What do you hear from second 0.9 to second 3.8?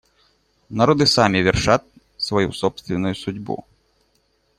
сами вершат свою собственную судьбу.